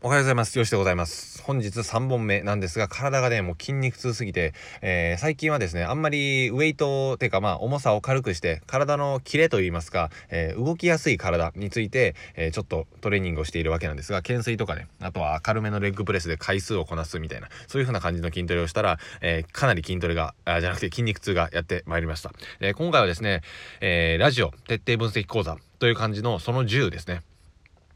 [0.00, 0.56] おはようございます。
[0.56, 1.42] よしでございます。
[1.42, 22.30] 本日3本目なんですが、体がね、もう筋肉痛すぎて、えー、最近はですね、あんまりウェイトっていうかまあ重さを軽くして、体のキレといいますか、えー、動きやすい体について、えー、ちょっとトレーニングをしているわけなんですが、懸垂とかね、あとは軽めのレッグプレスで回数をこなすみたいな、そういう風な感じの筋トレをしたら、えかなり筋トレが、あじゃなくて筋肉痛がやってまいりました。
[22.60, 23.42] え今回はですね、
[23.80, 27.22] えラジオ徹底分析講座という感じのその10ですね。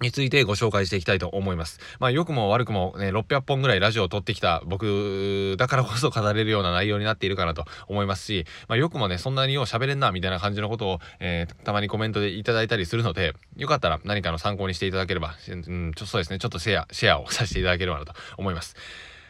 [0.00, 1.80] についてご紹介していきたいと思います。
[1.98, 18.76] まあ良くも悪くもね、600本ぐらいラジオを撮ってきた僕だからこそ 語れるような内容になっているかなと思いますし、まあ良くもね、そんなによう喋れんな、みたいな感じのことを、えー、たまにコメントでいただいたりするので、よかったら何かの参考にしていただければ、うん、ちょそうですね、ちょっとシェア、シェアをさせていただければなと思います。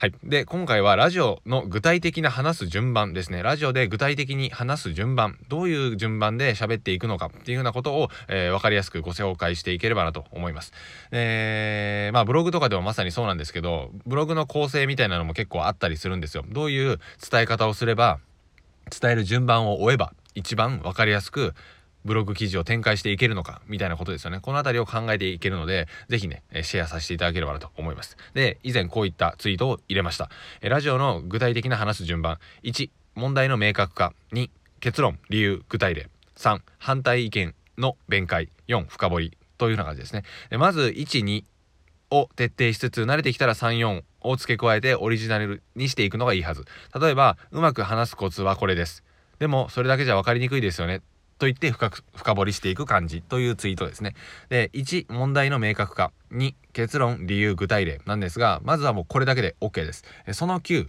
[0.00, 0.14] はい。
[0.24, 3.42] で、今回はラジオの具体的な話す順番ですね。
[3.42, 10.72] ラジオで具体的に話す順番、どういう順番で喋っていくのかっていうふうなことを、えー、分かりやすくご紹介していければなと思います。
[11.10, 16.46] えー、まあブログとかでもまさにそうなんですけど、ブログの構成みたいなのも結構あったりするんですよ。
[16.48, 16.98] どういう
[17.30, 18.20] 伝え方をすれば、
[18.90, 21.52] 伝える順番を追えば一番分かりやすく
[22.04, 24.40] ブログ記事を展開していけるのかみたいなことですよね。
[24.40, 28.16] この辺りを考えていけるので、ぜひね、シェアさせていただければなと思います。
[28.34, 30.30] で、以前こういったツイートを入れました。
[30.62, 32.38] ラジオの具体的な話す順番。
[32.62, 34.12] 1、問題の明確化。
[34.32, 36.08] 2、結論、理由、具体例。
[36.36, 38.48] 3、反対意見の弁解。
[38.68, 39.36] 4、深掘り。
[39.58, 40.24] というような感じですね。
[40.56, 41.44] まず、1、2
[42.10, 46.64] を徹底しつつ、慣れてきたら3、4を付け加えてオリジナルにしていくのがいいはず。
[46.98, 49.04] 例えば、うまく話すコツはこれです。
[49.38, 51.02] でも、それだけじゃ分かりにくいですよね。
[51.40, 54.14] と言って深く深掘りしていく感じというツイートですね。
[54.50, 60.04] で1問題の明確化2結論理由具体例なんですがまずはもうこれだけで OK です。
[60.32, 60.86] その9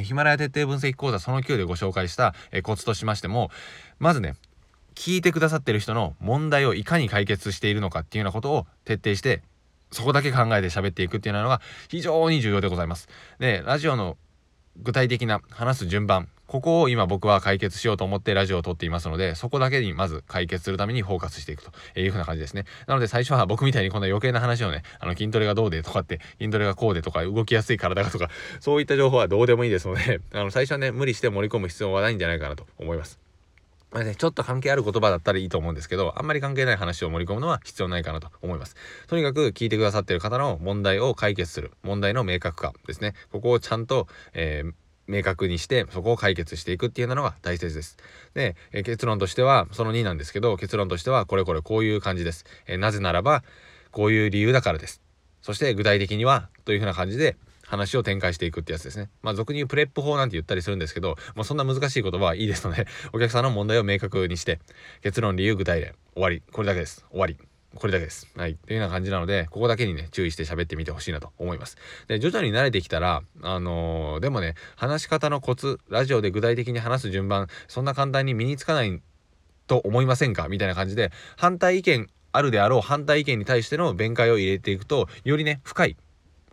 [0.00, 3.50] ヒマラヤ徹底分析講座その9でご紹介したコツとしましても
[3.98, 4.36] まずね
[4.94, 9.42] 聞いてくださってる人の問題をいかに解決しているのかっていうようなことを徹底して
[9.92, 13.08] そこだけ考えて喋っていくっていうのが非常に重要でございます。
[13.38, 14.16] でラジオの
[14.76, 22.64] 具体的な話す順番ここを今僕は解決しようと思ってラジオを撮っていますので、そこだけにまず解決するためにフォーカスしていくという風な感じですね。
[22.88, 33.20] なので最初は僕みたいにこんな余計な話をね、あの筋トレがどうでとかって、筋トレがこうでとか、動きやすい体がとか、そういった情報はどうでもいいですので、 あの最初はね、無理して盛り込む必要はないんじゃないかなと思います。
[33.92, 38.74] まあね、ちょっと関係ある言葉だったらいいと思うんですけど、あんまり関係ない話を盛り込むのは必要ないかなと思います。
[39.06, 41.70] とにかく聞いてくださってる方の問題を解決する。
[41.84, 43.14] 問題の明確化ですね。
[43.30, 44.72] ここをちゃんと、えー
[45.06, 47.96] 明確にしてそこを解決していくっていうのが大切です。
[48.34, 52.44] で、え結論としてはその2なんですけど結論としてはこれこれこういう感じです。
[52.66, 53.42] えなぜならば
[53.90, 55.02] こういう理由だからです。
[55.42, 57.36] そして具体的にはというふうな感じで
[57.70, 59.08] 話を展開していくってやつですね。
[59.22, 64.58] まあ俗に言うプレップ法なんて言ったりするんですけど、もうそんな難しい言葉はいいですので、お客さんの問題を明確にして、
[65.02, 66.42] 結論、理由、具体例、終わり。
[66.52, 67.06] これだけです。
[67.10, 67.49] 終わり。
[67.76, 68.28] これだけです。
[68.36, 68.56] はい。
[68.56, 71.76] というような感じなので、ここだけにね、注意して喋ってみてほしいなと思います。
[72.08, 79.00] で、徐々に慣れてきたら、あのー、でもね、話し方のコツ、ラジオで具体的に話す順番、そんな簡単に身につかない
[79.68, 80.48] と思いませんか？
[80.48, 85.96] みたいな感じで、反対意見あるであろう反対意見に対しての弁解を入れていくと、よりね、深い、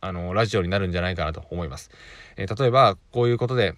[0.00, 1.90] あのー、ラジオになるんじゃないかなと思います。
[2.36, 3.74] えー、例えば、こういうことで、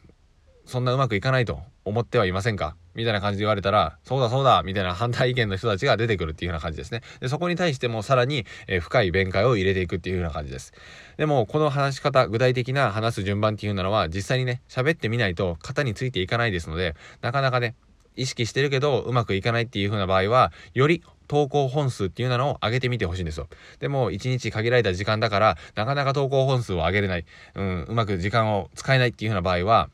[0.64, 2.76] そんなうまくいかないと思ってはいませんか？
[2.94, 7.02] みたいな感じで言われたら、そうだそうだみたいな反対意見の人たちが出てくるっていうような感じですね。
[7.20, 10.72] で、そこに対してもさらに、えー、深い弁解を入れていくっていうような感じです。
[11.16, 17.76] でも、この話し方、具体的な話す順番っていうのは、実際にね、喋ってみないと型についていかないですので、なかなかね、
[18.16, 23.48] 意識してるけどうまくいかないっていう風な場合は、より投稿本数っていうのを上げてみてほしいんですよ。
[23.78, 29.90] でも、1日限られた時間だから、なかなか投稿本数を上げれない、うん、うまく時間を使えないっていう風な場合は、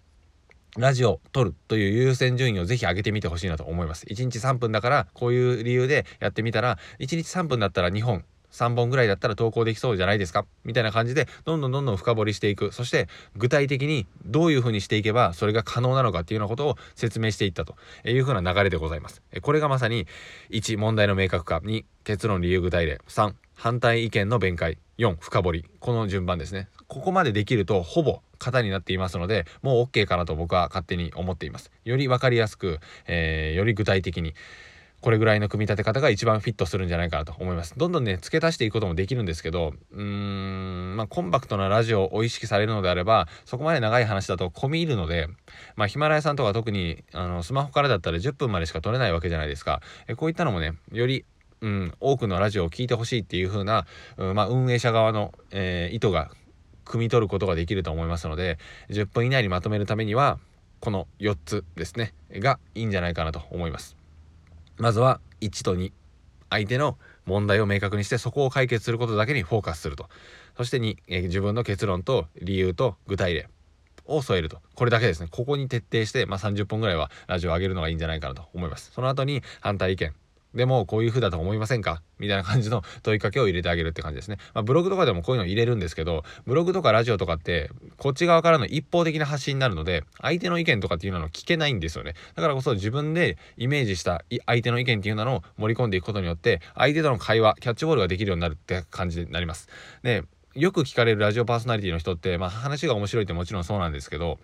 [0.79, 4.07] ラジオ撮るという優先順位をぜひ上げてみてほしいなと思います。
[4.07, 10.45] 1日3分だからこういう理由でやってみたら1日3分だったら2本3本ぐらいだったら投稿できそうじゃないですか？
[10.65, 12.73] みたいな感じでどんどんどんどん深掘りしていく。
[12.73, 17.77] そして具体的にどういうふうにしていけばそれが可能なのかっていうようなことを説明していったと。
[18.05, 19.23] いうふうな流れでございます。
[19.41, 20.07] これがまさに
[20.51, 21.59] 1問題の明確化。
[21.59, 23.01] 2結論理由具体例。
[23.09, 24.79] 3反対意見の弁解。
[24.99, 25.65] 4深掘り。
[25.81, 26.69] この順番ですね。
[26.89, 31.71] ここまでできるとほぼ型になっていますのでもう OK かなと僕は勝手に思っています。
[31.85, 34.35] より分かりやすく、えー、より具体的に。
[35.03, 37.75] これぐらいの組み立て方が一番フィットするんじゃないかなと思います。
[37.77, 45.29] どんどんね、付け足していくこともできるんですけど、うーん、まあ、コンパクトなラジオを意識されるのであれば、そこまで長い話だと込み入るので、
[45.77, 49.83] まあ、ヒマラヤさんとか特に、あの、スマホからだったら10分までしか撮れないわけじゃないですか。
[50.07, 51.25] えこういったのもね、より
[51.63, 56.33] うん、多くのラジオを聴いてほしいっていう風な、うんまあ、運営者側の、えー、意図が
[56.85, 58.59] 汲み取ることができると思いますので
[58.91, 60.39] 10分以内にまとめるためには
[60.81, 64.02] この4つですねがいいんじゃないかなと思います
[64.83, 65.93] まずは1と2
[66.51, 70.09] 相手の問題を明確にしてそこを解決することだけにフォーカスすると。
[70.57, 73.49] そして2、え、自分の結論と理由と具体例
[74.07, 74.59] を添えると。
[74.75, 75.29] これだけですね。
[75.31, 78.91] ここに徹底して、まあ、30本ぐらいはラジオを上げるのがいいんじゃないかなと思います。
[78.93, 80.22] その後に反対意見。
[80.55, 82.03] でもこういう風だと思いませんか？
[82.19, 84.37] みたいな感じの問いかけを入れてあげるって感じですね。
[84.55, 92.15] まあ、ブログとかでもこういうの入れるんですけど、ブログとかラジオとかって、こっち側からの一方的な発信になるので、相手の意見とかっていうのを聞けないんですよね。
[92.35, 99.69] だからこそ自分でイメージした相手の意見っていうのを盛り込んでいくことによって、相手との会話、キャッチボールができるようになるって感じになります。
[100.03, 100.23] で、
[100.55, 104.39] よく聞かれるラジオパーソナリティの人って、まあ話が面白いってもちろんそうなんですけど、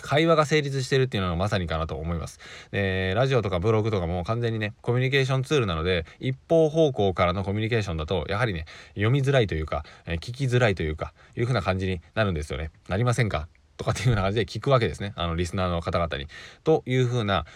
[0.00, 2.38] 会話が成立してるっていうのがまさにかなと思います。
[2.70, 8.64] で、ラジオとかブログとかも完全にね、コミュニケーションツールなので、一方方向からのコミュニケーションだと、やはりね、
[8.94, 12.70] 読みづらいというか、え聞きづらいというか、いう風な感じになるんですよね。
[12.88, 13.48] なりませんか？
[13.76, 15.12] とかっていう風な感じで聞くわけですね。
[15.16, 16.26] あの、リスナーの方々に。
[16.64, 17.46] という風な、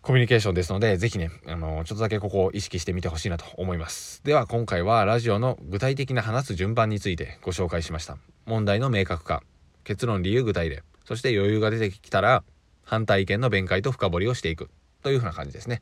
[0.00, 4.22] コミュニケーションですので、ぜひね、あの、ちょっとだけここを意識してみてほしいなと思います。
[4.24, 8.16] では、今回はラジオの具体的な話す順番についてご紹介しました。
[8.46, 9.42] 問題の明確化、
[9.84, 10.82] 結論、理由、具体例。
[11.08, 12.44] そして余裕が出てきたら、
[12.84, 14.68] 反対意見の弁解と深掘りをしていく
[15.02, 15.80] というふうな感じですね。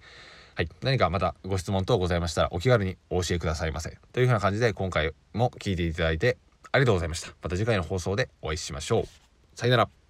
[0.54, 0.68] はい。
[0.82, 3.98] 何かまたご質問等ございましたらお気軽にお教えくださいませ。
[4.12, 6.38] というふうな感じで今回も聞いていただいて
[6.70, 7.32] ありがとうございました。
[7.42, 9.04] また次回の放送でお会いしましょう。
[9.58, 10.05] さよなら。